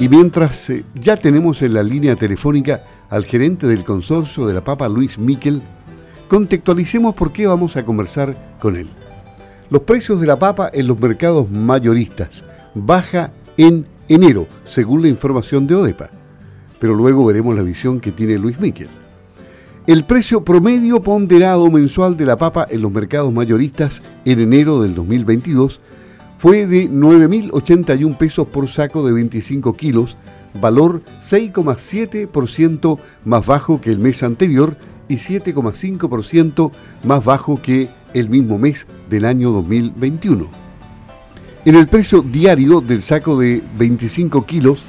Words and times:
Y 0.00 0.08
mientras 0.08 0.70
eh, 0.70 0.84
ya 0.94 1.16
tenemos 1.16 1.60
en 1.62 1.74
la 1.74 1.82
línea 1.82 2.14
telefónica 2.14 2.84
al 3.10 3.24
gerente 3.24 3.66
del 3.66 3.84
consorcio 3.84 4.46
de 4.46 4.54
la 4.54 4.62
papa, 4.62 4.88
Luis 4.88 5.18
Miquel, 5.18 5.60
contextualicemos 6.28 7.14
por 7.14 7.32
qué 7.32 7.48
vamos 7.48 7.76
a 7.76 7.84
conversar 7.84 8.56
con 8.60 8.76
él. 8.76 8.88
Los 9.70 9.82
precios 9.82 10.20
de 10.20 10.28
la 10.28 10.38
papa 10.38 10.70
en 10.72 10.86
los 10.86 11.00
mercados 11.00 11.50
mayoristas 11.50 12.44
baja 12.74 13.32
en 13.56 13.86
enero, 14.08 14.46
según 14.62 15.02
la 15.02 15.08
información 15.08 15.66
de 15.66 15.74
ODEPA. 15.74 16.10
Pero 16.78 16.94
luego 16.94 17.26
veremos 17.26 17.56
la 17.56 17.62
visión 17.62 17.98
que 17.98 18.12
tiene 18.12 18.38
Luis 18.38 18.60
Miquel. 18.60 18.88
El 19.88 20.04
precio 20.04 20.44
promedio 20.44 21.02
ponderado 21.02 21.68
mensual 21.72 22.16
de 22.16 22.26
la 22.26 22.36
papa 22.36 22.68
en 22.70 22.82
los 22.82 22.92
mercados 22.92 23.32
mayoristas 23.32 24.00
en 24.24 24.38
enero 24.38 24.80
del 24.80 24.94
2022 24.94 25.80
fue 26.38 26.66
de 26.66 26.88
9.081 26.88 28.16
pesos 28.16 28.46
por 28.46 28.68
saco 28.68 29.04
de 29.04 29.12
25 29.12 29.74
kilos, 29.74 30.16
valor 30.60 31.02
6,7% 31.20 32.98
más 33.24 33.44
bajo 33.44 33.80
que 33.80 33.90
el 33.90 33.98
mes 33.98 34.22
anterior 34.22 34.76
y 35.08 35.16
7,5% 35.16 36.70
más 37.02 37.24
bajo 37.24 37.60
que 37.60 37.88
el 38.14 38.30
mismo 38.30 38.56
mes 38.58 38.86
del 39.10 39.24
año 39.24 39.50
2021. 39.50 40.48
En 41.64 41.74
el 41.74 41.88
precio 41.88 42.22
diario 42.22 42.80
del 42.80 43.02
saco 43.02 43.38
de 43.38 43.62
25 43.76 44.46
kilos 44.46 44.84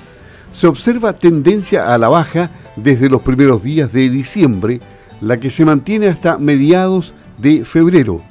se 0.52 0.68
observa 0.68 1.14
tendencia 1.14 1.94
a 1.94 1.98
la 1.98 2.10
baja 2.10 2.52
desde 2.76 3.10
los 3.10 3.22
primeros 3.22 3.64
días 3.64 3.92
de 3.92 4.10
diciembre, 4.10 4.80
la 5.20 5.38
que 5.38 5.50
se 5.50 5.66
mantiene 5.66 6.08
hasta 6.08 6.38
mediados 6.38 7.14
de 7.38 7.66
febrero. 7.66 8.22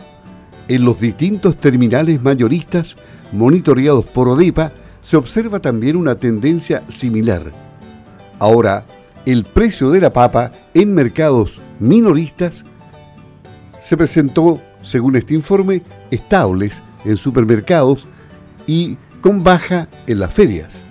En 0.69 0.85
los 0.85 1.01
distintos 1.01 1.59
terminales 1.59 2.23
mayoristas 2.23 2.97
monitoreados 3.33 4.05
por 4.05 4.29
ODEPA 4.29 4.73
se 5.03 5.17
observa 5.17 5.61
también 5.61 5.97
una 5.97 6.17
tendencia 6.17 6.83
similar. 6.89 7.53
Ahora, 8.39 8.85
el 9.27 9.45
precio 9.45 9.91
de 9.91 10.01
la 10.01 10.13
papa 10.13 10.53
en 10.75 10.95
mercados 10.95 11.61
minoristas 11.81 12.65
se 13.81 13.97
presentó, 13.97 14.61
según 14.83 15.17
este 15.17 15.35
informe, 15.35 15.83
estables 16.11 16.83
en 17.05 17.17
supermercados 17.17 18.07
y 18.67 18.97
con 19.21 19.43
baja 19.43 19.89
en 20.07 20.21
las 20.21 20.33
ferias. 20.33 20.85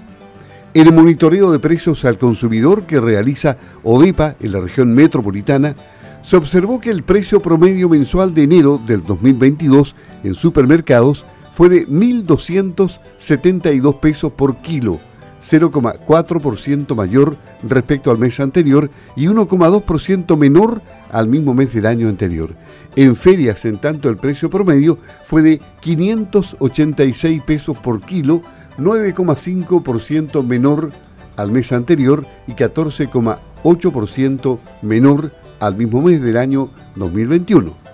El 0.73 0.93
monitoreo 0.93 1.51
de 1.51 1.59
precios 1.59 2.05
al 2.05 2.17
consumidor 2.17 2.83
que 2.83 2.99
realiza 2.99 3.57
ODEPA 3.83 4.35
en 4.39 4.51
la 4.51 4.59
región 4.59 4.93
metropolitana, 4.93 5.75
se 6.21 6.35
observó 6.35 6.79
que 6.79 6.89
el 6.89 7.03
precio 7.03 7.39
promedio 7.39 7.87
mensual 7.87 8.33
de 8.33 8.43
enero 8.43 8.79
del 8.85 9.03
2022 9.03 9.95
en 10.23 10.33
supermercados 10.33 11.25
fue 11.57 11.69
de 11.69 11.87
1.272 11.87 13.99
pesos 13.99 14.31
por 14.31 14.57
kilo, 14.57 14.99
0,4% 15.41 16.93
mayor 16.93 17.35
respecto 17.63 18.11
al 18.11 18.19
mes 18.19 18.39
anterior 18.39 18.91
y 19.15 19.25
1,2% 19.25 20.37
menor 20.37 20.83
al 21.11 21.27
mismo 21.27 21.55
mes 21.55 21.73
del 21.73 21.87
año 21.87 22.09
anterior. 22.09 22.53
En 22.95 23.15
ferias, 23.15 23.65
en 23.65 23.79
tanto, 23.79 24.07
el 24.07 24.17
precio 24.17 24.51
promedio 24.51 24.99
fue 25.25 25.41
de 25.41 25.59
586 25.81 27.41
pesos 27.41 27.75
por 27.75 28.01
kilo, 28.01 28.43
9,5% 28.77 30.45
menor 30.45 30.91
al 31.37 31.49
mes 31.49 31.71
anterior 31.71 32.23
y 32.45 32.51
14,8% 32.51 34.59
menor 34.83 35.31
al 35.59 35.75
mismo 35.75 36.03
mes 36.03 36.21
del 36.21 36.37
año 36.37 36.69
2021. 36.97 37.86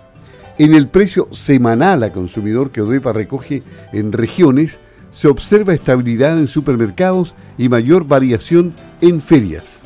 En 0.59 0.75
el 0.75 0.87
precio 0.87 1.27
semanal 1.31 2.03
a 2.03 2.13
consumidor 2.13 2.69
que 2.69 2.81
ODEPA 2.81 3.11
recoge 3.11 3.63
en 3.91 4.11
regiones, 4.11 4.79
se 5.09 5.27
observa 5.27 5.73
estabilidad 5.73 6.37
en 6.37 6.47
supermercados 6.47 7.33
y 7.57 7.69
mayor 7.69 8.05
variación 8.05 8.73
en 9.01 9.19
ferias. 9.19 9.81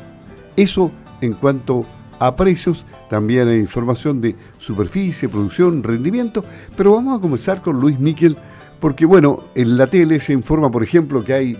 Eso 0.56 0.90
en 1.22 1.32
cuanto 1.32 1.86
a 2.18 2.36
precios, 2.36 2.84
también 3.08 3.48
hay 3.48 3.58
información 3.58 4.20
de 4.20 4.36
superficie, 4.58 5.28
producción, 5.28 5.82
rendimiento, 5.82 6.44
pero 6.76 6.92
vamos 6.92 7.16
a 7.16 7.20
comenzar 7.20 7.62
con 7.62 7.80
Luis 7.80 7.98
Miquel, 7.98 8.36
porque 8.78 9.06
bueno, 9.06 9.44
en 9.54 9.78
la 9.78 9.86
tele 9.86 10.20
se 10.20 10.34
informa, 10.34 10.70
por 10.70 10.82
ejemplo, 10.82 11.24
que 11.24 11.32
hay 11.32 11.58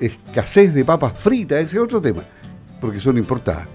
escasez 0.00 0.74
de 0.74 0.84
papas 0.84 1.14
fritas, 1.16 1.60
ese 1.60 1.76
es 1.78 1.82
otro 1.82 2.00
tema, 2.00 2.22
porque 2.80 3.00
son 3.00 3.16
importadas. 3.16 3.66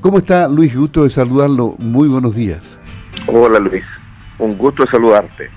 ¿Cómo 0.00 0.18
está 0.18 0.48
Luis? 0.48 0.76
Gusto 0.76 1.04
de 1.04 1.10
saludarlo. 1.10 1.74
Muy 1.78 2.08
buenos 2.08 2.34
días. 2.34 2.78
Hola 3.26 3.58
Luis, 3.58 3.84
un 4.38 4.56
gusto 4.56 4.86
saludarte. 4.86 5.50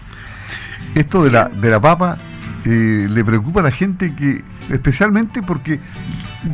Esto 0.96 1.24
de 1.24 1.32
la, 1.32 1.50
de 1.50 1.70
la 1.70 1.80
papa 1.80 2.18
eh, 2.66 3.08
le 3.10 3.24
preocupa 3.24 3.62
a 3.62 3.64
la 3.64 3.72
gente 3.72 4.14
que, 4.16 4.44
especialmente 4.70 5.42
porque 5.42 5.80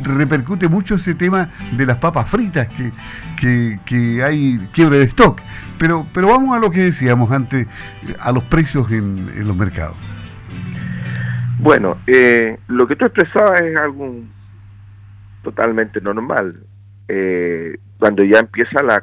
repercute 0.02 0.68
mucho 0.68 0.94
ese 0.94 1.14
tema 1.14 1.50
de 1.72 1.86
las 1.86 1.98
papas 1.98 2.30
fritas, 2.30 2.68
que, 2.68 3.78
que, 3.84 4.22
hay 4.22 4.58
quiebre 4.72 4.98
de 4.98 5.04
stock. 5.04 5.40
Pero, 5.78 6.06
pero 6.12 6.28
vamos 6.28 6.56
a 6.56 6.60
lo 6.60 6.70
que 6.70 6.84
decíamos 6.84 7.30
antes, 7.30 7.66
a 8.20 8.32
los 8.32 8.44
precios 8.44 8.90
en, 8.90 9.46
los 9.46 9.56
mercados. 9.56 9.96
Bueno, 11.58 11.98
eh, 12.06 12.58
lo 12.68 12.86
que 12.86 12.96
tú 12.96 13.04
expresabas 13.04 13.60
es 13.62 13.76
algo 13.76 14.14
totalmente 15.42 16.00
normal. 16.00 16.60
Eh, 17.08 17.78
cuando 17.98 18.22
ya 18.24 18.38
empieza 18.38 18.82
la 18.82 19.02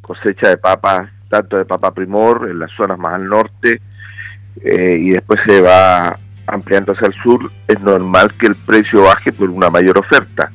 cosecha 0.00 0.48
de 0.48 0.56
papas, 0.56 1.10
tanto 1.32 1.56
de 1.56 1.64
papa 1.64 1.92
primor 1.92 2.46
en 2.50 2.58
las 2.58 2.70
zonas 2.72 2.98
más 2.98 3.14
al 3.14 3.26
norte, 3.26 3.80
eh, 4.62 4.98
y 5.00 5.10
después 5.12 5.40
se 5.46 5.62
va 5.62 6.18
ampliando 6.46 6.92
hacia 6.92 7.06
el 7.06 7.14
sur, 7.14 7.50
es 7.66 7.80
normal 7.80 8.34
que 8.38 8.48
el 8.48 8.54
precio 8.54 9.04
baje 9.04 9.32
por 9.32 9.48
una 9.48 9.70
mayor 9.70 9.96
oferta, 9.98 10.52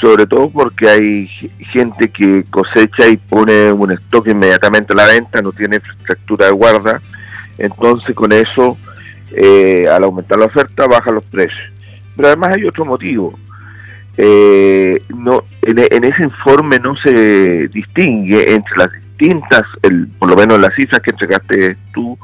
sobre 0.00 0.24
todo 0.26 0.50
porque 0.50 0.88
hay 0.88 1.26
gente 1.58 2.10
que 2.10 2.44
cosecha 2.48 3.08
y 3.08 3.16
pone 3.16 3.72
un 3.72 3.90
stock 3.90 4.28
inmediatamente 4.28 4.92
a 4.92 4.96
la 4.96 5.06
venta, 5.08 5.42
no 5.42 5.50
tiene 5.50 5.76
infraestructura 5.76 6.46
de 6.46 6.52
guarda, 6.52 7.02
entonces 7.58 8.14
con 8.14 8.30
eso, 8.30 8.78
eh, 9.32 9.88
al 9.90 10.04
aumentar 10.04 10.38
la 10.38 10.46
oferta, 10.46 10.86
bajan 10.86 11.16
los 11.16 11.24
precios. 11.24 11.72
Pero 12.14 12.28
además 12.28 12.50
hay 12.54 12.64
otro 12.66 12.84
motivo. 12.84 13.36
Eh, 14.16 15.02
no, 15.08 15.42
en, 15.62 16.04
ese 16.04 16.22
informe 16.22 16.78
no 16.78 16.94
se 16.94 17.66
distingue 17.72 18.54
entre 18.54 18.76
las 18.76 19.03
distintas, 19.16 19.62
el, 19.82 20.08
por 20.18 20.28
lo 20.28 20.36
menos 20.36 20.60
las 20.60 20.74
cifras 20.74 21.00
que 21.00 21.10
entregaste 21.10 21.76
tú, 21.92 22.18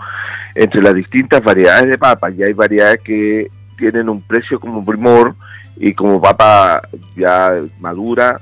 entre 0.55 0.83
las 0.83 0.95
distintas 0.95 1.43
variedades 1.43 1.89
de 1.89 1.99
papas. 1.99 2.35
Ya 2.37 2.47
hay 2.47 2.53
variedades 2.53 3.01
que 3.01 3.49
tienen 3.77 4.09
un 4.09 4.21
precio 4.23 4.61
como 4.61 4.85
primor 4.85 5.35
y 5.77 5.95
como 5.95 6.21
papa 6.21 6.83
ya 7.17 7.53
madura 7.81 8.41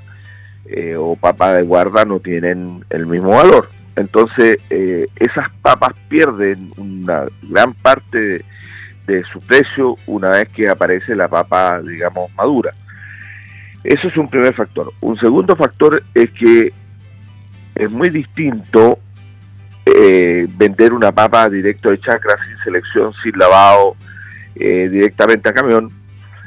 eh, 0.65 0.95
o 0.97 1.15
papa 1.15 1.53
de 1.53 1.63
guarda 1.63 2.05
no 2.05 2.19
tienen 2.19 2.83
el 2.89 3.07
mismo 3.07 3.29
valor. 3.29 3.69
Entonces, 3.95 4.57
eh, 4.69 5.07
esas 5.15 5.49
papas 5.61 5.93
pierden 6.07 6.71
una 6.77 7.25
gran 7.43 7.73
parte 7.73 8.45
de, 9.07 9.23
su 9.33 9.41
precio 9.41 9.97
una 10.05 10.29
vez 10.29 10.49
que 10.49 10.69
aparece 10.69 11.15
la 11.15 11.27
papa, 11.27 11.81
digamos, 11.81 12.33
madura. 12.35 12.73
Eso 13.83 14.07
es 14.07 14.17
un 14.17 14.29
primer 14.29 14.53
factor. 14.53 14.93
Un 15.01 15.17
segundo 15.17 15.55
factor 15.55 16.03
es 16.13 16.29
que 16.31 16.71
es 17.79 17.89
muy 17.89 18.09
distinto 18.09 18.99
eh, 19.85 20.47
vender 20.57 20.93
una 20.93 21.13
papa 21.13 21.47
directo 21.49 21.89
de 21.89 21.99
chacra, 21.99 22.35
sin 22.45 22.57
selección, 22.63 23.13
sin 23.23 23.31
lavado, 23.39 23.95
eh, 24.55 24.89
directamente 24.91 25.47
a 25.47 25.53
camión. 25.53 25.89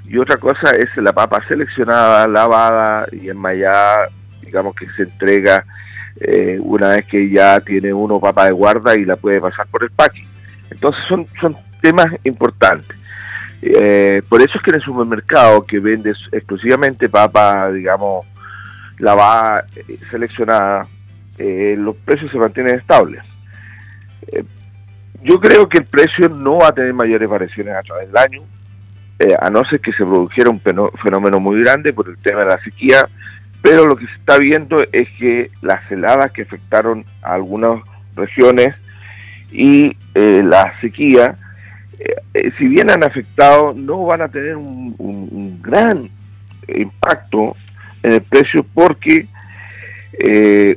Y 0.07 0.19
otra 0.19 0.37
cosa 0.37 0.73
es 0.73 0.95
la 0.97 1.15
papa 1.15 1.43
seleccionada, 1.49 2.29
lavada 2.29 3.07
y 3.11 3.31
enmayada, 3.31 4.11
digamos 4.43 4.75
que 4.77 4.87
se 4.91 5.05
entrega 5.05 5.65
eh, 6.21 6.59
una 6.61 6.89
vez 6.89 7.07
que 7.07 7.31
ya 7.31 7.59
tiene 7.61 7.95
uno 7.95 8.21
papa 8.21 8.45
de 8.45 8.53
guarda 8.53 8.95
y 8.95 9.07
la 9.07 9.17
puede 9.17 9.41
pasar 9.41 9.67
por 9.69 9.83
el 9.83 9.91
packing. 9.91 10.29
Entonces 10.71 11.03
son, 11.09 11.27
son 11.41 11.57
temas 11.81 12.09
importantes. 12.25 12.99
por 14.29 14.43
eso 14.43 14.59
es 14.59 14.63
que 14.63 14.71
en 14.71 14.77
el 14.77 14.83
supermercado 14.83 15.65
que 15.65 15.81
vende 15.81 16.13
exclusivamente 16.31 17.09
papa, 17.09 17.73
digamos, 17.73 18.27
lavada, 18.99 19.65
seleccionada, 20.11 20.87
los 21.39 21.97
precios 21.97 22.31
se 22.31 22.39
mantienen 22.39 22.77
estables. 22.77 23.23
Eh, 24.29 24.45
yo 25.23 25.41
creo 25.41 25.69
que 25.69 25.79
el 25.79 25.85
precio 25.85 26.29
no 26.29 26.59
va 26.59 26.69
a 26.69 26.75
tener 26.75 26.93
mayores 26.93 27.29
variaciones 27.29 27.75
a 27.75 27.83
través 27.83 28.09
del 28.09 28.17
año, 28.17 28.43
eh, 29.19 29.37
a 29.41 29.51
no 29.51 29.65
ser 29.65 29.81
que 29.81 29.93
se 29.93 30.05
produjera 30.05 30.51
un 30.51 30.61
fenómeno 30.61 31.39
muy 31.39 31.61
grande 31.63 31.93
por 31.93 32.09
el 32.09 32.19
tema 32.19 32.41
de 32.41 32.47
la 32.47 32.63
sequía, 32.63 33.09
pero 33.63 33.87
lo 33.87 33.95
que 33.95 34.07
se 34.07 34.15
está 34.15 34.39
viendo 34.39 34.83
es 34.91 35.09
que 35.19 35.51
las 35.61 35.91
heladas 35.91 36.33
que 36.33 36.43
afectaron 36.43 37.05
a 37.23 37.35
algunas 37.35 37.81
regiones 38.17 38.75
y 39.53 39.97
eh, 40.15 40.43
la 40.45 40.79
sequía, 40.81 41.37
si 42.59 42.67
bien 42.67 42.91
han 42.91 43.05
afectado, 43.05 43.73
no 43.77 44.05
van 44.05 44.23
a 44.23 44.29
tener 44.29 44.57
un 44.57 45.61
gran 45.63 46.11
impacto 46.67 47.55
en 48.03 48.15
el 48.15 48.23
precio 48.23 48.67
porque 48.75 49.29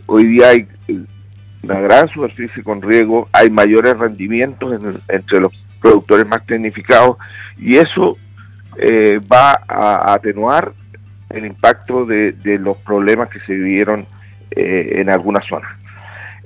hoy 0.08 0.26
día 0.26 0.50
hay 0.50 0.68
una 1.66 1.80
gran 1.80 2.08
superficie 2.10 2.64
con 2.64 2.82
riego, 2.82 3.28
hay 3.32 3.50
mayores 3.50 3.98
rendimientos 3.98 4.80
entre 5.08 5.40
los 5.40 5.52
productores 5.82 6.28
más 6.28 6.46
tecnificados 6.46 7.18
y 7.58 7.76
eso 7.76 8.18
eh, 8.78 9.20
va 9.32 9.62
a 9.68 10.14
atenuar 10.14 10.74
el 11.30 11.46
impacto 11.46 12.06
de, 12.06 12.36
los 12.60 12.78
problemas 12.78 13.30
que 13.30 13.40
se 13.42 13.54
vivieron 13.54 14.06
eh, 14.52 14.94
en 14.96 15.10
algunas 15.10 15.46
zonas. 15.46 15.72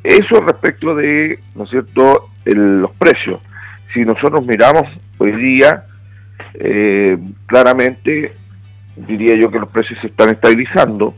Eso 0.04 0.42
respecto 0.42 0.96
de, 0.96 1.40
¿no 1.56 1.66
es 1.66 1.70
cierto?, 1.70 2.30
los 2.46 2.92
precios. 2.92 3.42
Si 3.94 4.06
nosotros 4.06 4.46
miramos 4.46 4.84
hoy 5.18 5.34
día, 5.34 5.86
eh, 6.54 7.18
claramente 7.46 8.34
diría 8.96 9.36
yo 9.36 9.52
que 9.52 9.60
los 9.60 9.70
precios 9.70 10.00
se 10.02 10.08
están 10.08 10.30
estabilizando 10.30 11.16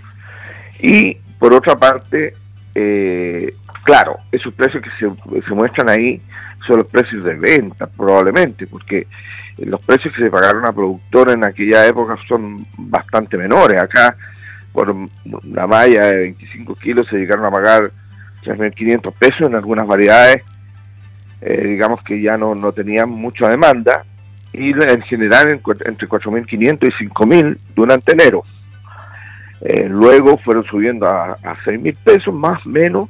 y 0.79 1.17
por 1.41 1.55
otra 1.55 1.75
parte, 1.75 2.35
eh, 2.75 3.55
claro, 3.83 4.17
esos 4.31 4.53
precios 4.53 4.83
que 4.83 5.41
se, 5.41 5.55
muestran 5.55 5.89
ahí 5.89 6.21
son 6.67 6.77
los 6.77 6.85
precios 6.85 7.23
de 7.23 7.33
venta 7.33 7.87
probablemente, 7.87 8.67
porque 8.67 9.07
los 9.57 9.81
precios 9.81 10.13
que 10.13 10.25
se 10.25 10.29
pagaron 10.29 10.67
a 10.67 10.71
productores 10.71 11.33
en 11.33 11.43
aquella 11.43 11.87
época 11.87 12.15
son 12.27 12.63
bastante 12.77 13.39
menores. 13.39 13.81
Acá 13.81 14.15
por 14.71 14.95
la 15.45 15.65
malla 15.65 16.05
de 16.11 16.17
25 16.17 16.75
kilos 16.75 17.07
se 17.07 17.17
llegaron 17.17 17.45
a 17.45 17.49
pagar 17.49 17.91
3.500 18.43 19.11
pesos 19.11 19.41
en 19.41 19.55
algunas 19.55 19.87
variedades, 19.87 20.43
eh, 21.41 21.63
digamos 21.69 22.03
que 22.03 22.21
ya 22.21 22.37
no, 22.37 22.53
no 22.53 22.71
tenían 22.71 23.09
mucha 23.09 23.49
demanda, 23.49 24.05
y 24.53 24.73
en 24.73 25.01
general 25.01 25.59
entre 25.85 26.07
4.500 26.07 26.47
y 26.83 27.05
5.000 27.07 27.57
durante 27.73 28.11
enero. 28.11 28.43
Eh, 29.61 29.87
luego 29.87 30.37
fueron 30.37 30.63
subiendo 30.65 31.05
a, 31.05 31.33
a 31.33 31.55
6.000 31.63 31.95
pesos, 32.03 32.33
más 32.33 32.65
o 32.65 32.69
menos, 32.69 33.09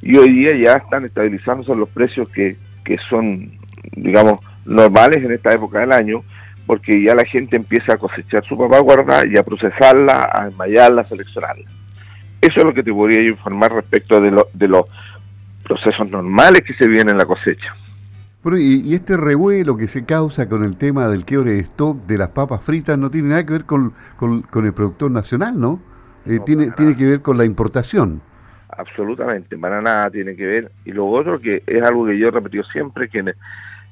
y 0.00 0.16
hoy 0.16 0.32
día 0.32 0.56
ya 0.56 0.72
están 0.78 1.04
estabilizándose 1.04 1.74
los 1.74 1.88
precios 1.88 2.28
que, 2.30 2.56
que 2.84 2.98
son, 3.08 3.52
digamos, 3.92 4.40
normales 4.64 5.22
en 5.22 5.32
esta 5.32 5.52
época 5.52 5.80
del 5.80 5.92
año, 5.92 6.24
porque 6.66 7.02
ya 7.02 7.14
la 7.14 7.24
gente 7.24 7.56
empieza 7.56 7.94
a 7.94 7.98
cosechar 7.98 8.44
su 8.44 8.56
papá 8.56 8.78
guardada 8.78 9.26
y 9.26 9.36
a 9.36 9.42
procesarla, 9.42 10.30
a 10.32 10.48
enmayarla, 10.48 11.02
a 11.02 11.08
seleccionarla. 11.08 11.68
Eso 12.40 12.60
es 12.60 12.64
lo 12.64 12.74
que 12.74 12.82
te 12.82 12.92
podría 12.92 13.22
informar 13.28 13.72
respecto 13.72 14.20
de, 14.20 14.44
de 14.52 14.68
los 14.68 14.86
procesos 15.62 16.08
normales 16.08 16.62
que 16.62 16.74
se 16.74 16.88
vienen 16.88 17.10
en 17.10 17.18
la 17.18 17.26
cosecha. 17.26 17.74
Bueno, 18.42 18.58
y, 18.58 18.92
este 18.92 19.16
revuelo 19.16 19.76
que 19.76 19.86
se 19.86 20.04
causa 20.04 20.48
con 20.48 20.64
el 20.64 20.76
tema 20.76 21.06
del 21.06 21.24
quiebre 21.24 21.52
de 21.52 21.60
stock 21.60 22.04
de 22.06 22.18
las 22.18 22.30
papas 22.30 22.64
fritas 22.64 22.98
no 22.98 23.08
tiene 23.08 23.28
nada 23.28 23.46
que 23.46 23.52
ver 23.52 23.64
con, 23.66 23.94
el 24.20 24.72
productor 24.72 25.12
nacional, 25.12 25.60
¿no? 25.60 25.80
Eh, 26.26 26.40
tiene, 26.44 26.72
tiene 26.72 26.96
que 26.96 27.06
ver 27.06 27.22
con 27.22 27.38
la 27.38 27.44
importación. 27.44 28.20
Absolutamente, 28.68 29.56
para 29.56 29.80
nada 29.80 30.10
tiene 30.10 30.34
que 30.34 30.44
ver. 30.44 30.72
Y 30.84 30.90
lo 30.90 31.06
otro 31.06 31.40
que 31.40 31.62
es 31.64 31.82
algo 31.84 32.04
que 32.06 32.18
yo 32.18 32.28
he 32.28 32.30
repetido 32.32 32.64
siempre, 32.64 33.08
que 33.08 33.32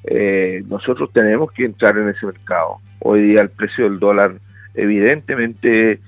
eh, 0.03 0.63
nosotros 0.67 1.11
tenemos 1.13 1.49
que 1.53 1.63
entrar 1.63 1.97
en 1.97 2.09
ese 2.09 2.25
mercado. 2.25 2.79
Hoy 2.99 3.21
día 3.21 3.41
el 3.41 3.51
precio 3.51 3.85
del 3.85 3.99
dólar 3.99 4.33
evidentemente 4.73 6.01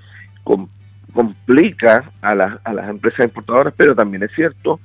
complica 1.13 2.11
a, 2.21 2.31
a 2.31 2.73
las 2.73 2.89
empresas 2.89 3.25
importadoras, 3.25 3.73
pero 3.77 3.95
también 3.95 4.23
es 4.23 4.31
cierto 4.35 4.81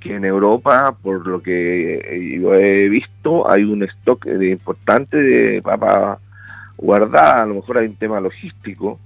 que 0.00 0.16
en 0.16 0.24
Europa, 0.24 0.96
por 1.00 1.26
lo 1.26 1.42
que 1.42 2.38
yo 2.40 2.54
he 2.54 2.88
visto, 2.88 3.50
hay 3.50 3.64
un 3.64 3.82
stock 3.82 4.24
de 4.24 4.50
importante 4.50 5.16
de 5.16 5.62
papa 5.62 6.18
guardada, 6.76 7.42
a 7.42 7.46
lo 7.46 7.56
mejor 7.56 7.78
hay 7.78 7.86
un 7.86 7.96
tema 7.96 8.20
logístico 8.20 8.98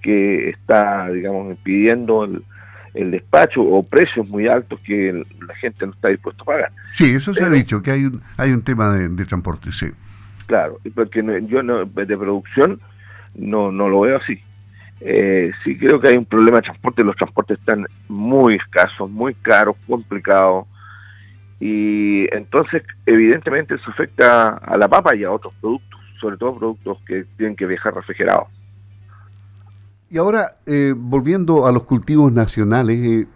que 0.00 0.50
está, 0.50 1.10
digamos, 1.10 1.50
impidiendo 1.50 2.24
el, 2.24 2.42
despacho 3.10 3.60
o 3.60 3.82
precios 3.82 4.26
muy 4.26 4.46
altos 4.46 4.80
que 4.80 5.12
la 5.46 5.54
gente 5.56 5.84
no 5.84 5.92
está 5.92 6.08
dispuesta 6.08 6.42
a 6.44 6.46
pagar. 6.46 6.72
Sí, 6.92 7.10
eso 7.14 7.34
se 7.34 7.44
ha 7.44 7.50
dicho, 7.50 7.82
que 7.82 7.90
hay 7.90 8.04
un, 8.06 8.22
hay 8.38 8.52
un 8.52 8.62
tema 8.62 8.90
de, 8.96 9.24
transporte, 9.26 9.70
sí. 9.70 9.88
Claro, 10.46 10.78
porque 10.94 11.22
yo 11.46 11.62
no, 11.62 11.84
de 11.84 12.16
producción 12.16 12.80
no, 13.34 13.70
no 13.70 13.88
lo 13.88 14.00
veo 14.00 14.16
así. 14.16 14.40
Eh, 15.00 15.52
sí 15.62 15.76
creo 15.76 16.00
que 16.00 16.08
hay 16.08 16.16
un 16.16 16.24
problema 16.24 16.58
de 16.58 16.64
transporte, 16.64 17.04
los 17.04 17.16
transportes 17.16 17.58
están 17.58 17.86
muy 18.08 18.54
escasos, 18.54 19.10
muy 19.10 19.34
caros, 19.34 19.76
complicados, 19.86 20.66
y 21.60 22.26
entonces 22.34 22.82
evidentemente 23.04 23.74
eso 23.74 23.90
afecta 23.90 24.56
a 24.56 24.76
la 24.76 24.88
papa 24.88 25.14
y 25.14 25.24
a 25.24 25.30
otros 25.30 25.52
productos, 25.60 26.00
sobre 26.20 26.36
todo 26.36 26.58
productos 26.58 26.98
que 27.06 27.24
tienen 27.36 27.56
que 27.56 27.66
viajar 27.66 27.94
refrigerados. 27.94 28.48
Y 30.08 30.18
ahora, 30.18 30.52
eh, 30.66 30.94
volviendo 30.96 31.66
a 31.66 31.72
los 31.72 31.84
cultivos 31.84 32.32
nacionales, 32.32 32.98
eh, 32.98 33.26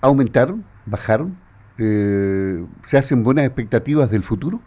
¿aumentaron? 0.00 0.64
¿Bajaron? 0.84 1.38
¿Se 1.76 2.96
hacen 2.96 3.22
buenas 3.22 3.44
expectativas 3.44 4.10
del 4.10 4.22
futuro? 4.22 4.60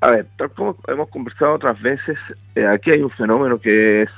A 0.00 0.10
ver, 0.10 0.26
tal 0.36 0.50
como 0.50 0.76
hemos 0.88 1.08
conversado 1.08 1.54
otras 1.54 1.80
veces, 1.80 2.18
eh, 2.54 2.66
aquí 2.66 2.90
hay 2.90 3.00
un 3.00 3.10
fenómeno 3.10 3.58
que 3.58 4.02
es, 4.02 4.10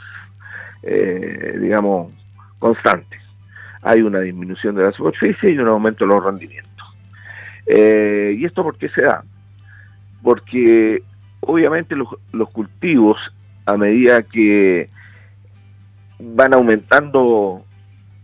eh, 0.83 1.57
digamos, 1.61 2.13
constante. 2.59 3.19
Hay 3.83 4.03
una 4.03 4.21
disminución 4.21 4.75
de 4.75 4.85
la 4.85 4.93
superficie 4.93 5.51
y 5.51 5.59
un 5.59 5.69
aumento 5.69 6.05
de 6.05 6.13
los 6.13 6.25
rendimientos. 6.25 6.69
Eh, 7.67 8.35
¿Y 8.37 8.45
esto 8.45 8.65
por 8.65 8.77
qué 8.77 8.89
se 8.89 9.03
da? 9.03 9.23
Porque 10.23 11.03
obviamente 11.41 11.95
los, 11.95 12.09
los 12.33 12.51
cultivos, 12.51 13.19
a 13.67 13.77
medida 13.77 14.23
que 14.23 14.91
van 16.19 16.55
aumentando 16.55 17.65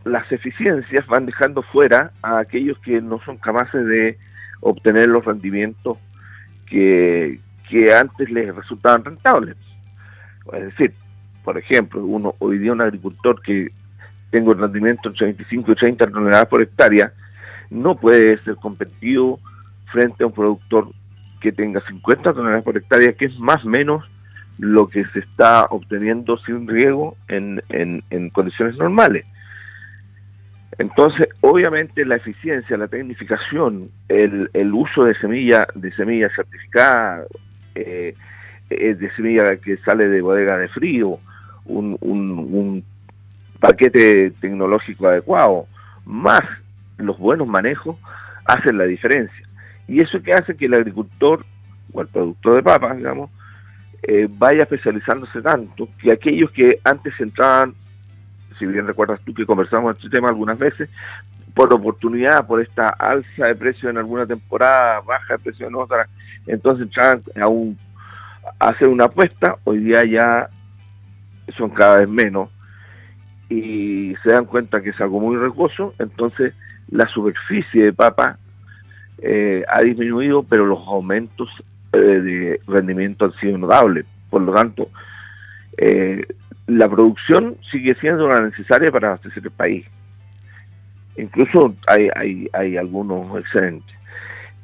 las 0.05 0.31
eficiencias, 0.33 1.06
van 1.06 1.27
dejando 1.27 1.62
fuera 1.62 2.11
a 2.21 2.39
aquellos 2.39 2.79
que 2.81 3.01
no 3.01 3.21
son 3.25 3.37
capaces 3.37 3.87
de 3.87 4.19
obtener 4.61 5.09
los 5.09 5.25
rendimientos 5.25 5.99
que, 6.66 7.40
que 7.69 7.94
antes 7.94 8.31
les 8.31 8.55
resultaban 8.55 9.05
rentables. 9.05 9.56
Es 10.52 10.64
decir, 10.64 10.94
por 11.43 11.58
ejemplo, 11.58 12.05
uno 12.05 12.34
hoy 12.38 12.58
día 12.58 12.72
un 12.72 12.81
agricultor 12.81 13.40
que 13.43 13.70
tenga 14.31 14.50
un 14.50 14.58
rendimiento 14.58 15.08
entre 15.08 15.26
25 15.26 15.72
y 15.72 15.75
30 15.75 16.06
toneladas 16.08 16.49
por 16.49 16.62
hectárea, 16.62 17.12
no 17.70 17.96
puede 17.96 18.38
ser 18.44 18.56
competitivo 18.56 19.40
frente 19.93 20.25
a 20.25 20.26
un 20.26 20.32
productor 20.32 20.88
que 21.40 21.52
tenga 21.52 21.81
50 21.87 22.32
toneladas 22.32 22.64
por 22.64 22.76
hectárea, 22.76 23.12
que 23.12 23.26
es 23.26 23.38
más 23.38 23.64
o 23.64 23.69
menos 23.69 24.05
lo 24.58 24.88
que 24.88 25.05
se 25.06 25.20
está 25.20 25.67
obteniendo 25.70 26.37
sin 26.38 26.67
riego 26.67 27.17
en, 27.28 27.62
en 27.69 28.31
condiciones 28.31 28.76
normales. 28.76 29.25
Entonces, 30.79 31.29
obviamente 31.41 32.05
la 32.05 32.17
eficiencia, 32.17 32.76
la 32.76 32.88
tecnificación, 32.88 33.91
el, 34.09 34.50
el 34.53 34.73
uso 34.73 35.05
de 35.05 35.15
semilla, 35.15 35.67
de 35.75 35.93
semilla 35.93 36.29
certificada, 36.35 37.25
eh, 37.75 38.15
de 38.71 39.11
semilla 39.15 39.56
que 39.56 39.76
sale 39.79 40.09
de 40.09 40.21
bodega 40.21 40.56
de 40.59 40.69
frío, 40.69 41.19
un, 41.65 41.96
un, 42.01 42.84
paquete 43.60 44.32
tecnológico 44.41 45.08
adecuado, 45.08 45.67
más 46.05 46.43
los 46.98 47.19
buenos 47.19 47.48
manejos, 47.48 47.96
hacen 48.44 48.77
la 48.77 48.84
diferencia. 48.84 49.48
Y 49.89 50.01
eso 50.01 50.22
que 50.22 50.34
hace 50.34 50.55
que 50.55 50.67
el 50.67 50.75
agricultor 50.75 51.44
o 51.93 52.03
el 52.03 52.08
productor 52.08 52.56
de 52.56 52.63
papas, 52.63 52.96
digamos, 52.96 53.31
eh, 54.03 54.29
vaya 54.31 54.65
especializándose 54.65 55.41
tanto 55.41 55.89
que 55.98 56.13
aquellos 56.13 56.51
que 56.51 56.79
antes 56.84 57.19
entraban 57.20 57.75
si 58.58 58.67
bien 58.67 58.87
recuerdas 58.87 59.20
tú 59.25 59.34
que 59.34 59.46
conversamos 59.46 59.96
este 59.96 60.11
tema 60.11 60.29
algunas 60.29 60.58
veces, 60.58 60.89
por 61.55 61.73
oportunidad, 61.73 62.46
por 62.46 62.61
esta 62.61 62.89
alza 62.89 63.46
de 63.46 63.55
precio 63.55 63.89
en 63.89 63.99
alguna 63.99 64.27
temporada, 64.27 65.01
baja 65.01 65.34
de 65.34 65.39
precio 65.39 65.69
en 65.69 65.75
otra, 65.77 66.08
entonces 66.46 66.87
entraban 66.87 67.23
a, 67.41 67.49
un, 67.49 67.79
hacer 68.58 68.89
una 68.89 69.05
apuesta, 69.05 69.56
hoy 69.65 69.79
día 69.79 70.05
ya 70.05 70.49
son 71.56 71.70
cada 71.70 71.99
vez 71.99 72.08
menos 72.08 72.51
y 73.49 74.15
se 74.23 74.32
dan 74.32 74.46
cuenta 74.46 74.82
que 74.82 74.91
es 74.91 75.01
algo 75.01 75.20
muy 75.20 75.37
riesgoso, 75.37 75.94
entonces 75.99 76.55
la 76.89 77.06
superficie 77.08 77.84
de 77.84 77.93
papa 77.93 78.39
eh, 79.19 79.65
ha 79.69 79.82
disminuido, 79.82 80.43
pero 80.43 80.67
los 80.67 80.87
aumentos 80.87 81.49
eh, 81.93 81.99
de 81.99 82.61
rendimiento 82.67 83.25
han 83.25 83.32
sido 83.34 83.58
notables. 83.58 84.05
Por 84.29 84.43
lo 84.43 84.53
tanto, 84.53 84.91
eh, 85.77 86.27
la 86.67 86.89
producción 86.89 87.56
sigue 87.71 87.94
siendo 87.97 88.29
la 88.29 88.41
necesaria 88.41 88.91
para 88.91 89.09
abastecer 89.09 89.44
el 89.44 89.51
país. 89.51 89.87
Incluso 91.17 91.75
hay, 91.87 92.09
hay, 92.15 92.49
hay 92.53 92.77
algunos 92.77 93.39
excelentes. 93.39 93.94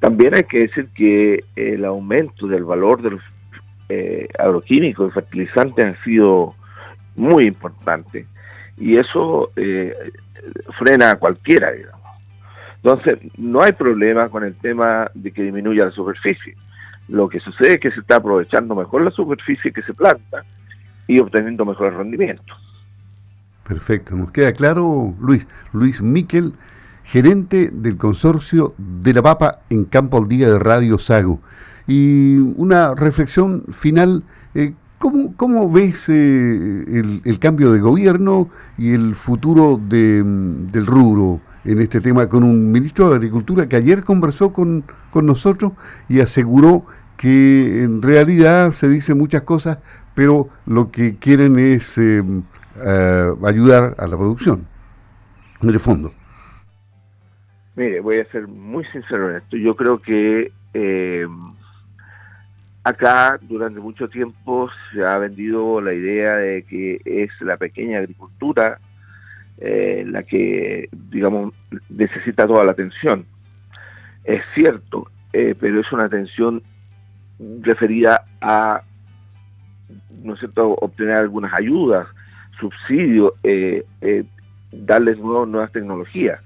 También 0.01 0.35
hay 0.35 0.45
que 0.45 0.61
decir 0.61 0.89
que 0.95 1.45
el 1.57 1.85
aumento 1.85 2.47
del 2.47 2.65
valor 2.65 3.03
de 3.03 3.11
los 3.11 3.23
eh, 3.91 4.29
agroquímicos 4.39 5.11
y 5.11 5.13
fertilizantes 5.13 5.85
ha 5.85 6.05
sido 6.05 6.55
muy 7.17 7.47
importante 7.47 8.27
y 8.79 8.97
eso 8.97 9.51
eh, 9.57 9.95
frena 10.79 11.11
a 11.11 11.17
cualquiera, 11.17 11.71
digamos. 11.73 12.01
Entonces, 12.83 13.19
no 13.37 13.63
hay 13.63 13.73
problema 13.73 14.31
con 14.31 14.43
el 14.43 14.55
tema 14.55 15.11
de 15.13 15.33
que 15.33 15.43
disminuya 15.43 15.85
la 15.85 15.91
superficie. 15.91 16.57
Lo 17.09 17.29
que 17.29 17.41
sucede 17.41 17.75
es 17.75 17.81
que 17.81 17.91
se 17.91 18.01
está 18.01 18.17
aprovechando 18.17 18.75
mejor 18.75 19.03
la 19.03 19.11
superficie 19.11 19.73
que 19.73 19.83
se 19.83 19.93
planta 19.93 20.45
y 21.11 21.19
obteniendo 21.19 21.65
mejores 21.65 21.95
rendimientos. 21.95 22.57
Perfecto, 23.67 24.15
nos 24.15 24.31
queda 24.31 24.53
claro, 24.53 25.13
Luis. 25.21 25.45
Luis 25.73 26.01
Miquel, 26.01 26.53
gerente 27.03 27.71
del 27.73 27.97
consorcio 27.97 28.75
de 28.79 29.13
la 29.15 29.23
Papa 29.23 29.63
en 29.71 29.85
Campo 29.87 30.19
al 30.19 30.29
Día 30.29 30.49
de 30.49 30.61
Radio 30.61 30.99
Sago. 30.99 31.41
Y 31.89 32.37
una 32.57 32.95
reflexión 32.95 33.65
final, 33.73 34.23
eh, 34.55 34.75
¿cómo, 34.99 35.69
ves 35.69 36.09
eh, 36.09 37.03
el, 37.25 37.39
cambio 37.41 37.73
de 37.73 37.81
gobierno 37.81 38.49
y 38.79 38.93
el 38.93 39.17
futuro 39.17 39.81
del 39.83 40.87
rubro 40.87 41.41
en 41.65 41.81
este 41.81 42.01
tema 42.01 42.29
con 42.29 42.45
un 42.45 42.71
ministro 42.71 43.11
de 43.11 43.17
Agricultura 43.17 43.69
que 43.69 43.75
ayer 43.75 44.05
conversó 44.05 44.53
con, 44.53 44.85
con 45.11 45.27
nosotros 45.27 45.73
y 46.09 46.21
aseguró 46.21 46.87
que 47.21 47.83
en 47.83 48.01
realidad 48.01 48.73
se 48.73 48.89
dicen 48.89 49.19
muchas 49.19 49.43
cosas, 49.43 49.77
pero 50.21 50.51
lo 50.67 50.91
que 50.91 51.17
quieren 51.17 51.59
es 51.59 51.97
eh, 51.97 52.23
ayudar 53.43 53.95
a 53.97 54.07
la 54.07 54.19
producción, 54.19 54.67
en 55.63 55.71
el 55.71 55.81
fondo. 55.81 56.13
Mire, 57.75 58.01
voy 58.01 58.19
a 58.19 58.27
ser 58.27 58.47
muy 58.47 58.85
sincero 58.93 59.31
en 59.31 59.37
esto. 59.37 59.57
Yo 59.57 59.75
creo 59.75 60.03
que 60.03 60.53
eh, 60.75 61.27
acá 62.85 63.39
durante 63.41 63.81
mucho 63.81 64.11
tiempo 64.11 64.69
se 64.93 65.03
ha 65.03 65.17
vendido 65.17 65.81
la 65.81 65.95
idea 65.95 66.37
de 66.37 66.65
que 66.65 67.01
es 67.07 67.31
la 67.41 67.57
pequeña 67.57 68.01
agricultura 68.01 68.79
eh, 69.57 70.05
la 70.07 70.23
que, 70.25 70.91
digamos, 70.93 71.55
necesita 71.89 72.47
toda 72.47 72.67
la 72.67 72.73
atención. 72.73 73.25
Es 74.25 74.43
cierto, 74.55 75.11
eh, 75.33 75.55
pero 75.59 75.81
es 75.81 75.91
una 75.93 76.05
atención 76.05 76.63
referida 77.63 78.27
a, 78.43 78.83
¿no 80.23 80.35
es 80.35 80.41
cierto?, 80.41 80.75
obtener 80.81 81.17
algunas 81.17 81.53
ayudas, 81.55 82.07
subsidios, 82.59 83.33
darles 84.73 85.19
nuevas 85.19 85.73
tecnologías 85.73 86.41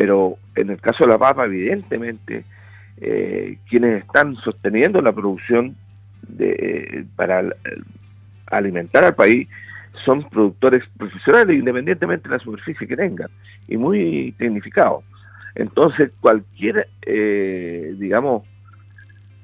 pero 0.00 0.38
en 0.56 0.70
el 0.70 0.80
caso 0.80 1.04
de 1.04 1.10
la 1.10 1.18
papa, 1.18 1.44
evidentemente, 1.44 2.44
eh, 3.02 3.58
quienes 3.68 4.02
están 4.02 4.34
sosteniendo 4.36 5.02
la 5.02 5.12
producción 5.12 5.76
para 7.16 7.44
alimentar 8.46 9.04
al 9.04 9.14
país 9.14 9.46
son 10.04 10.26
productores 10.30 10.84
profesionales, 10.96 11.58
independientemente 11.58 12.30
de 12.30 12.36
la 12.36 12.42
superficie 12.42 12.86
que 12.86 12.96
tengan, 12.96 13.28
y 13.68 13.76
muy 13.76 14.34
tecnificados. 14.38 15.04
Entonces, 15.54 16.12
cualquier, 16.20 16.88
eh, 17.02 17.94
digamos, 17.98 18.44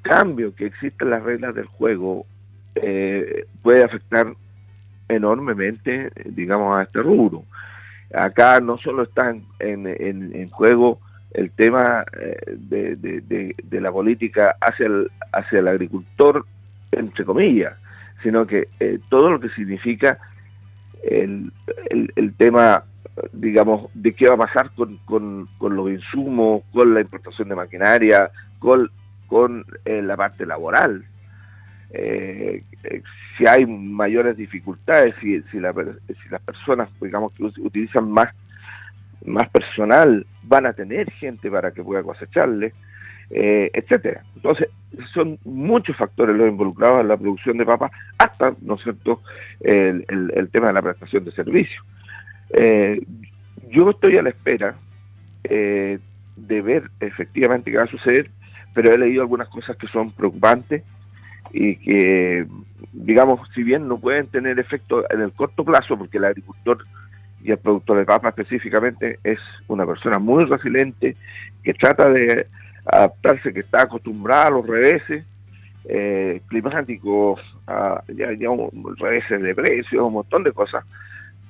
cambio 0.01 0.55
que 0.55 0.67
exista 0.67 1.05
en 1.05 1.11
las 1.11 1.23
reglas 1.23 1.55
del 1.55 1.67
juego 1.67 2.25
eh, 2.83 3.47
puede 3.63 3.85
afectar 3.85 4.35
enormemente, 5.09 6.11
digamos, 6.25 6.79
a 6.79 6.83
este 6.83 7.03
rubro. 7.03 7.45
Acá 8.15 8.61
no 8.61 8.79
solo 8.79 9.03
está 9.03 9.35
en, 9.59 10.51
juego 10.51 11.01
el 11.33 11.51
tema 11.51 12.05
eh, 12.19 12.57
de, 12.57 13.81
la 13.81 13.93
política 13.93 14.57
hacia 14.61 14.87
el, 14.87 15.11
hacia 15.33 15.59
el 15.59 15.69
agricultor, 15.69 16.47
entre 16.93 17.25
comillas, 17.25 17.75
sino 18.23 18.47
que 18.47 18.69
eh, 18.81 18.99
todo 19.09 19.31
lo 19.31 19.41
que 19.41 19.49
significa 19.51 20.19
el, 21.03 21.53
tema, 22.37 22.85
digamos, 23.33 23.91
de 23.95 24.15
qué 24.15 24.29
va 24.29 24.35
a 24.35 24.47
pasar 24.47 24.71
con, 24.75 24.99
con, 25.05 25.49
los 25.61 25.91
insumos, 25.91 26.63
con 26.73 26.95
la 26.95 27.01
importación 27.01 27.49
de 27.49 27.55
maquinaria, 27.55 28.31
con, 28.59 28.91
con 29.27 29.65
eh, 29.85 30.03
la 30.03 30.17
parte 30.17 30.47
laboral. 30.47 31.05
Eh, 31.91 32.63
si 33.37 33.47
hay 33.47 33.67
mayores 33.67 34.37
dificultades, 34.37 35.15
si, 35.21 35.43
las 35.61 36.43
personas, 36.45 36.89
digamos, 37.01 37.33
que 37.33 37.45
utilizan 37.45 38.11
más, 38.11 38.35
más 39.25 39.49
personal, 39.51 40.27
van 40.43 40.67
a 40.67 40.73
tener 40.73 41.11
gente 41.13 41.51
para 41.51 41.71
que 41.73 41.83
pueda 41.83 42.03
cosecharle, 42.03 42.73
eh, 43.31 43.71
etcétera. 43.73 44.23
Entonces, 44.37 44.69
son 45.13 45.39
muchos 45.45 45.97
factores 45.97 46.37
los 46.37 46.49
involucrados 46.49 47.01
en 47.01 47.09
la 47.09 47.17
producción 47.17 47.59
de 47.59 47.67
papas, 47.67 47.91
hasta, 48.19 48.55
¿no 48.61 48.75
es 48.75 48.83
cierto?, 48.83 49.23
el, 49.61 50.05
el, 50.09 50.49
tema 50.51 50.69
de 50.69 50.73
la 50.73 50.83
prestación 50.83 51.25
de 51.25 51.33
servicios. 51.33 51.85
Eh, 52.51 53.05
yo 53.69 53.91
estoy 53.91 54.17
a 54.17 54.23
la 54.23 54.31
espera 54.31 54.77
eh, 55.45 55.99
de 56.37 56.63
ver 56.63 56.91
efectivamente 57.01 57.71
qué 57.71 57.79
va 57.79 57.85
a 57.85 57.89
suceder, 57.89 58.31
pero 58.75 58.93
he 58.93 58.99
leído 58.99 59.23
algunas 59.23 59.49
cosas 59.49 59.77
que 59.77 59.89
son 59.89 60.13
preocupantes 60.13 60.83
y 61.53 61.77
que, 61.77 62.47
digamos, 62.93 63.41
si 63.55 63.63
bien 63.63 63.89
no 63.89 63.99
pueden 63.99 64.27
tener 64.29 64.59
efecto 64.59 65.05
en 65.11 65.21
el 65.21 65.33
corto 65.33 65.65
plazo, 65.65 65.97
porque 65.97 66.19
el 66.19 66.25
agricultor 66.25 66.79
y 67.43 67.51
el 67.51 67.59
productor 67.59 67.99
de 67.99 68.05
papa 68.05 68.31
específicamente 68.31 69.19
es 69.23 69.39
una 69.69 69.87
persona 69.87 70.19
muy 70.19 70.45
resiliente, 70.45 71.17
que 71.63 71.75
trata 71.75 72.11
de 72.11 72.47
adaptarse, 72.85 73.53
que 73.53 73.61
está 73.61 73.83
acostumbrada 73.83 74.47
a 74.47 74.51
los 74.51 74.67
reveses 74.67 75.25
eh, 75.85 76.41
climáticos, 76.49 77.41
a, 77.67 78.03
ya, 78.09 78.33
ya 78.33 78.49
reveses 78.99 79.43
de 79.43 79.55
precios, 79.55 80.05
un 80.05 80.15
montón 80.15 80.43
de 80.43 80.53
cosas, 80.53 80.85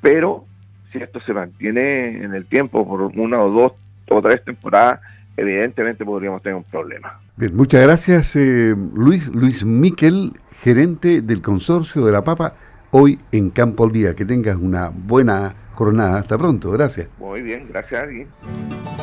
pero 0.01 0.45
si 0.93 0.99
esto 0.99 1.21
se 1.21 1.33
mantiene 1.33 2.23
en 2.23 2.35
el 2.35 2.47
tiempo 2.47 2.87
por 2.87 3.03
una 3.03 3.43
o 3.43 3.51
dos 3.51 3.73
o 4.09 4.23
tres 4.23 4.45
temporadas, 4.45 5.01
evidentemente 5.37 6.05
podríamos 6.05 6.43
tener 6.43 6.57
un 6.57 6.65
problema. 6.65 7.21
Bien, 7.39 7.55
muchas 7.55 7.83
gracias 7.83 8.35
eh, 8.37 8.75
Luis, 8.95 9.29
Luis 9.29 9.63
Miquel, 9.63 10.33
gerente 10.63 11.21
del 11.21 11.43
consorcio 11.43 12.03
de 12.07 12.11
la 12.11 12.25
papa, 12.25 12.55
hoy 12.93 13.19
en 13.31 13.51
Campo 13.51 13.85
al 13.85 13.93
Día. 13.93 14.17
Que 14.17 14.25
tengas 14.25 14.57
una 14.57 14.89
buena 14.89 15.55
jornada. 15.75 16.21
Hasta 16.21 16.39
pronto, 16.39 16.71
gracias. 16.71 17.09
Muy 17.19 17.43
bien, 17.43 17.69
gracias 17.69 18.05
a 18.05 18.96